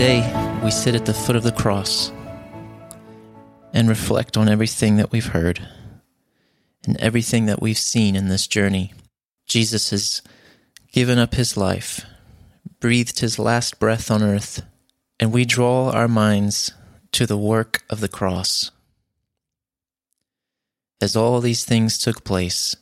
Today, 0.00 0.60
we 0.64 0.70
sit 0.70 0.94
at 0.94 1.04
the 1.04 1.12
foot 1.12 1.36
of 1.36 1.42
the 1.42 1.52
cross 1.52 2.10
and 3.74 3.86
reflect 3.86 4.38
on 4.38 4.48
everything 4.48 4.96
that 4.96 5.12
we've 5.12 5.26
heard 5.26 5.68
and 6.86 6.98
everything 6.98 7.44
that 7.44 7.60
we've 7.60 7.76
seen 7.76 8.16
in 8.16 8.28
this 8.28 8.46
journey. 8.46 8.94
Jesus 9.46 9.90
has 9.90 10.22
given 10.90 11.18
up 11.18 11.34
his 11.34 11.54
life, 11.54 12.06
breathed 12.80 13.20
his 13.20 13.38
last 13.38 13.78
breath 13.78 14.10
on 14.10 14.22
earth, 14.22 14.62
and 15.20 15.34
we 15.34 15.44
draw 15.44 15.90
our 15.90 16.08
minds 16.08 16.72
to 17.12 17.26
the 17.26 17.36
work 17.36 17.82
of 17.90 18.00
the 18.00 18.08
cross. 18.08 18.70
As 20.98 21.14
all 21.14 21.42
these 21.42 21.66
things 21.66 21.98
took 21.98 22.24
place, 22.24 22.74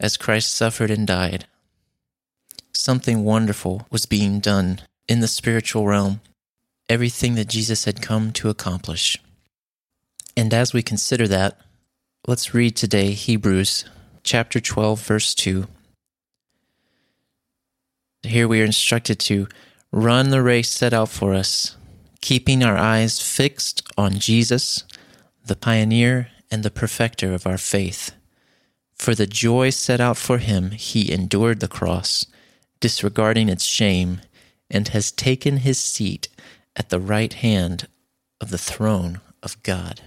as 0.00 0.16
Christ 0.16 0.52
suffered 0.52 0.90
and 0.90 1.06
died, 1.06 1.46
something 2.72 3.22
wonderful 3.22 3.86
was 3.92 4.06
being 4.06 4.40
done 4.40 4.80
in 5.06 5.20
the 5.20 5.28
spiritual 5.28 5.86
realm, 5.86 6.20
everything 6.92 7.36
that 7.36 7.48
Jesus 7.48 7.86
had 7.86 8.02
come 8.02 8.30
to 8.32 8.50
accomplish. 8.50 9.16
And 10.36 10.52
as 10.52 10.74
we 10.74 10.82
consider 10.82 11.26
that, 11.26 11.58
let's 12.28 12.52
read 12.52 12.76
today 12.76 13.12
Hebrews 13.12 13.86
chapter 14.22 14.60
12, 14.60 15.00
verse 15.00 15.34
2. 15.34 15.66
Here 18.24 18.46
we 18.46 18.60
are 18.60 18.66
instructed 18.66 19.18
to 19.20 19.48
run 19.90 20.28
the 20.28 20.42
race 20.42 20.70
set 20.70 20.92
out 20.92 21.08
for 21.08 21.32
us, 21.32 21.76
keeping 22.20 22.62
our 22.62 22.76
eyes 22.76 23.22
fixed 23.22 23.82
on 23.96 24.18
Jesus, 24.18 24.84
the 25.46 25.56
pioneer 25.56 26.28
and 26.50 26.62
the 26.62 26.70
perfecter 26.70 27.32
of 27.32 27.46
our 27.46 27.56
faith. 27.56 28.12
For 28.94 29.14
the 29.14 29.26
joy 29.26 29.70
set 29.70 29.98
out 29.98 30.18
for 30.18 30.36
him, 30.36 30.72
he 30.72 31.10
endured 31.10 31.60
the 31.60 31.68
cross, 31.68 32.26
disregarding 32.80 33.48
its 33.48 33.64
shame, 33.64 34.20
and 34.70 34.88
has 34.88 35.10
taken 35.10 35.56
his 35.58 35.78
seat 35.78 36.28
at 36.76 36.88
the 36.88 37.00
right 37.00 37.32
hand 37.32 37.88
of 38.40 38.50
the 38.50 38.58
throne 38.58 39.20
of 39.42 39.62
God. 39.62 40.02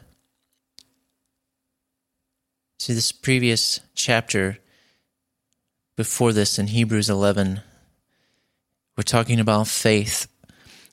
See, 2.80 2.94
this 2.94 3.12
previous 3.12 3.80
chapter 3.94 4.60
before 5.96 6.34
this 6.34 6.60
in 6.60 6.68
Hebrews 6.68 7.10
11, 7.10 7.62
we're 8.98 9.04
talking 9.04 9.40
about 9.40 9.68
faith, 9.68 10.28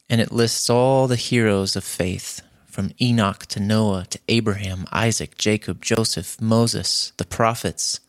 and 0.09 0.21
it 0.21 0.31
lists 0.31 0.71
all 0.71 1.09
the 1.09 1.17
heroes 1.17 1.75
of 1.75 1.85
faith 1.85 2.41
from 2.67 2.93
Enoch 3.01 3.47
to 3.47 3.61
Noah 3.61 4.07
to 4.11 4.19
Abraham, 4.29 4.87
Isaac, 4.93 5.37
Jacob, 5.37 5.83
Joseph, 5.83 6.41
Moses, 6.41 7.13
the 7.17 7.25
prophets. 7.25 8.01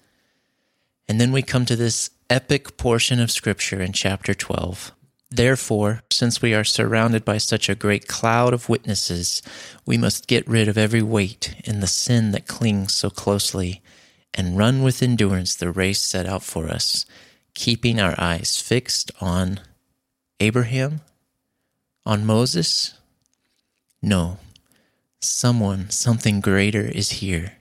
And 1.07 1.19
then 1.19 1.31
we 1.31 1.41
come 1.41 1.65
to 1.65 1.75
this 1.75 2.11
epic 2.29 2.77
portion 2.77 3.19
of 3.19 3.31
Scripture 3.31 3.81
in 3.81 3.91
chapter 3.91 4.33
12. 4.33 4.93
Therefore, 5.35 6.03
since 6.11 6.43
we 6.43 6.53
are 6.53 6.63
surrounded 6.63 7.25
by 7.25 7.39
such 7.39 7.67
a 7.67 7.73
great 7.73 8.07
cloud 8.07 8.53
of 8.53 8.69
witnesses, 8.69 9.41
we 9.83 9.97
must 9.97 10.27
get 10.27 10.47
rid 10.47 10.67
of 10.67 10.77
every 10.77 11.01
weight 11.01 11.55
and 11.65 11.81
the 11.81 11.87
sin 11.87 12.29
that 12.33 12.45
clings 12.45 12.93
so 12.93 13.09
closely, 13.09 13.81
and 14.35 14.59
run 14.59 14.83
with 14.83 15.01
endurance 15.01 15.55
the 15.55 15.71
race 15.71 16.03
set 16.03 16.27
out 16.27 16.43
for 16.43 16.67
us, 16.67 17.07
keeping 17.55 17.99
our 17.99 18.13
eyes 18.19 18.61
fixed 18.61 19.09
on 19.19 19.59
Abraham, 20.39 21.01
on 22.05 22.27
Moses? 22.27 22.93
No, 24.03 24.37
someone, 25.19 25.89
something 25.89 26.41
greater 26.41 26.83
is 26.85 27.23
here. 27.23 27.53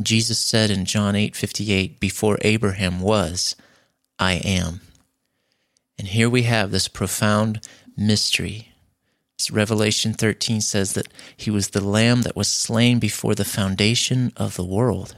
Jesus 0.00 0.38
said 0.38 0.70
in 0.70 0.86
John 0.86 1.14
8:58, 1.14 2.00
before 2.00 2.38
Abraham 2.40 3.00
was, 3.00 3.54
I 4.18 4.36
am. 4.36 4.80
And 5.98 6.08
here 6.08 6.28
we 6.28 6.42
have 6.42 6.70
this 6.70 6.88
profound 6.88 7.66
mystery. 7.96 8.72
Revelation 9.50 10.12
13 10.12 10.60
says 10.60 10.94
that 10.94 11.08
he 11.36 11.50
was 11.50 11.68
the 11.68 11.84
lamb 11.84 12.22
that 12.22 12.36
was 12.36 12.48
slain 12.48 12.98
before 12.98 13.34
the 13.34 13.44
foundation 13.44 14.32
of 14.36 14.56
the 14.56 14.64
world. 14.64 15.16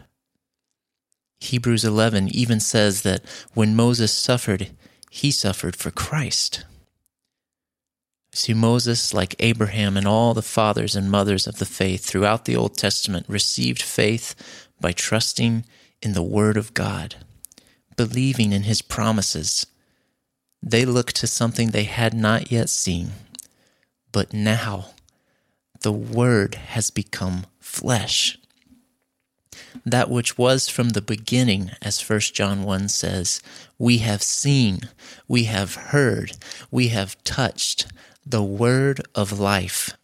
Hebrews 1.41 1.85
11 1.85 2.29
even 2.35 2.61
says 2.61 3.03
that 3.03 3.23
when 3.55 3.77
Moses 3.77 4.13
suffered, 4.13 4.71
he 5.11 5.31
suffered 5.31 5.77
for 5.77 5.91
Christ. 5.91 6.65
See, 8.33 8.55
Moses, 8.55 9.15
like 9.15 9.35
Abraham 9.39 9.97
and 9.97 10.07
all 10.07 10.35
the 10.35 10.43
fathers 10.43 10.95
and 10.95 11.11
mothers 11.11 11.47
of 11.47 11.59
the 11.59 11.65
faith 11.65 12.05
throughout 12.05 12.45
the 12.45 12.57
Old 12.57 12.77
Testament, 12.77 13.27
received 13.29 13.83
faith 13.83 14.35
by 14.81 14.93
trusting 14.93 15.65
in 16.03 16.13
the 16.13 16.23
Word 16.23 16.57
of 16.57 16.75
God, 16.75 17.17
believing 17.97 18.53
in 18.53 18.65
His 18.65 18.83
promises. 18.83 19.67
They 20.63 20.85
looked 20.85 21.17
to 21.17 21.27
something 21.27 21.71
they 21.71 21.85
had 21.85 22.15
not 22.15 22.51
yet 22.51 22.69
seen. 22.69 23.13
But 24.13 24.33
now, 24.33 24.91
the 25.81 25.93
Word 25.93 26.57
has 26.57 26.91
become 26.91 27.47
flesh. 27.61 28.39
That 29.85 30.11
which 30.11 30.37
was 30.37 30.69
from 30.69 30.91
the 30.91 31.03
beginning, 31.03 31.71
as 31.81 32.01
1 32.01 32.21
John 32.21 32.65
1 32.65 32.89
says, 32.89 33.41
we 33.79 33.99
have 33.99 34.23
seen, 34.23 34.81
we 35.27 35.45
have 35.45 35.75
heard, 35.75 36.33
we 36.71 36.89
have 36.89 37.23
touched 37.25 37.87
the 38.27 38.43
word 38.43 39.01
of 39.15 39.39
life. 39.39 39.97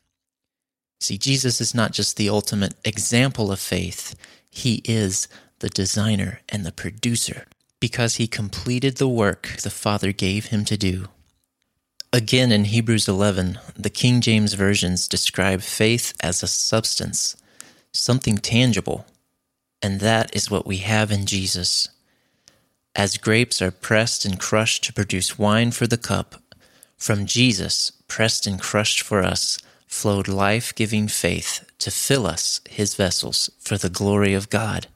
See, 1.01 1.19
Jesus 1.19 1.61
is 1.61 1.75
not 1.75 1.93
just 1.93 2.17
the 2.17 2.31
ultimate 2.31 2.75
example 2.85 3.53
of 3.53 3.61
faith, 3.61 4.15
he 4.49 4.81
is 4.85 5.29
the 5.59 5.69
designer 5.69 6.41
and 6.49 6.65
the 6.65 6.73
producer 6.73 7.47
because 7.85 8.15
he 8.15 8.27
completed 8.27 8.97
the 8.97 9.07
work 9.07 9.59
the 9.63 9.69
Father 9.69 10.11
gave 10.11 10.47
him 10.47 10.65
to 10.65 10.75
do. 10.75 11.07
Again, 12.15 12.51
in 12.51 12.65
Hebrews 12.65 13.07
11, 13.07 13.59
the 13.77 13.91
King 13.91 14.23
James 14.23 14.55
versions 14.55 15.07
describe 15.07 15.61
faith 15.61 16.15
as 16.19 16.43
a 16.43 16.47
substance, 16.47 17.37
something 17.93 18.39
tangible, 18.39 19.05
and 19.83 20.01
that 20.01 20.35
is 20.35 20.51
what 20.51 20.67
we 20.67 20.79
have 20.79 21.11
in 21.13 21.27
Jesus. 21.27 21.91
As 22.97 23.19
grapes 23.19 23.61
are 23.61 23.71
pressed 23.71 24.25
and 24.25 24.41
crushed 24.41 24.83
to 24.85 24.95
produce 24.95 25.39
wine 25.39 25.71
for 25.71 25.87
the 25.87 25.99
cup, 25.99 26.37
from 26.97 27.27
Jesus, 27.27 27.93
pressed 28.09 28.47
and 28.47 28.59
crushed 28.59 29.03
for 29.03 29.23
us, 29.23 29.59
flowed 29.87 30.27
life 30.27 30.75
giving 30.75 31.07
faith 31.07 31.63
to 31.81 31.91
fill 31.91 32.27
us, 32.27 32.63
his 32.67 32.95
vessels, 32.95 33.51
for 33.61 33.77
the 33.77 33.91
glory 33.91 34.33
of 34.33 34.49
God. 34.49 34.87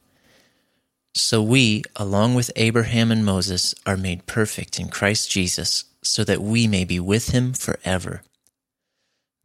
So 1.19 1.43
we, 1.43 1.83
along 1.97 2.37
with 2.37 2.53
Abraham 2.55 3.11
and 3.11 3.25
Moses, 3.25 3.75
are 3.85 3.97
made 3.97 4.27
perfect 4.27 4.79
in 4.79 4.89
Christ 4.89 5.29
Jesus, 5.29 5.85
so 6.01 6.23
that 6.23 6.41
we 6.41 6.69
may 6.69 6.85
be 6.85 7.01
with 7.01 7.31
him 7.31 7.55
forever. 7.55 8.23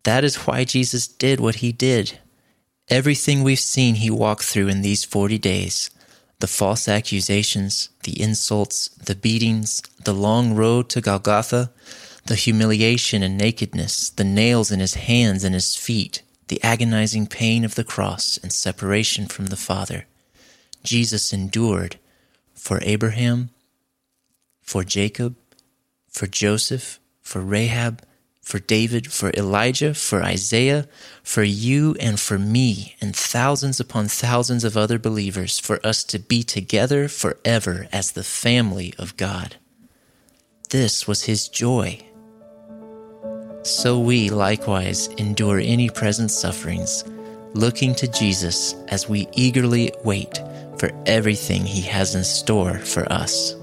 That 0.03 0.23
is 0.23 0.45
why 0.45 0.65
Jesus 0.65 1.07
did 1.07 1.39
what 1.39 1.55
he 1.55 1.71
did. 1.71 2.19
Everything 2.89 3.41
we've 3.41 3.59
seen 3.59 3.95
he 3.95 4.11
walked 4.11 4.43
through 4.43 4.67
in 4.67 4.81
these 4.81 5.03
40 5.03 5.37
days 5.39 5.89
the 6.39 6.47
false 6.47 6.89
accusations, 6.89 7.89
the 8.03 8.21
insults, 8.21 8.89
the 8.89 9.15
beatings, 9.15 9.81
the 10.03 10.13
long 10.13 10.53
road 10.53 10.89
to 10.89 10.99
Golgotha, 10.99 11.71
the 12.25 12.35
humiliation 12.35 13.23
and 13.23 13.37
nakedness, 13.37 14.09
the 14.09 14.25
nails 14.25 14.69
in 14.69 14.81
his 14.81 14.95
hands 14.95 15.45
and 15.45 15.55
his 15.55 15.75
feet, 15.77 16.21
the 16.49 16.61
agonizing 16.61 17.27
pain 17.27 17.63
of 17.63 17.75
the 17.75 17.83
cross 17.83 18.37
and 18.43 18.51
separation 18.51 19.25
from 19.27 19.45
the 19.45 19.55
Father. 19.55 20.05
Jesus 20.83 21.33
endured 21.33 21.97
for 22.53 22.79
Abraham, 22.83 23.49
for 24.61 24.83
Jacob, 24.83 25.35
for 26.09 26.27
Joseph, 26.27 26.99
for 27.21 27.41
Rahab, 27.41 28.01
for 28.41 28.59
David, 28.59 29.11
for 29.11 29.31
Elijah, 29.31 29.93
for 29.93 30.21
Isaiah, 30.21 30.87
for 31.23 31.43
you 31.43 31.95
and 31.99 32.19
for 32.19 32.37
me, 32.37 32.95
and 32.99 33.15
thousands 33.15 33.79
upon 33.79 34.07
thousands 34.09 34.63
of 34.63 34.75
other 34.75 34.99
believers, 34.99 35.59
for 35.59 35.79
us 35.85 36.03
to 36.05 36.19
be 36.19 36.43
together 36.43 37.07
forever 37.07 37.87
as 37.93 38.11
the 38.11 38.23
family 38.23 38.93
of 38.99 39.15
God. 39.15 39.55
This 40.69 41.07
was 41.07 41.23
his 41.23 41.47
joy 41.47 42.03
so 43.63 43.97
we 43.97 44.29
likewise 44.29 45.07
endure 45.17 45.57
any 45.59 45.89
present 45.89 46.31
sufferings, 46.31 47.05
looking 47.53 47.95
to 47.95 48.09
Jesus 48.09 48.73
as 48.89 49.07
we 49.07 49.25
eagerly 49.31 49.93
wait 50.03 50.41
for 50.83 50.91
everything 51.05 51.65
he 51.65 51.79
has 51.79 52.13
in 52.13 52.25
store 52.25 52.77
for 52.77 53.09
us. 53.09 53.55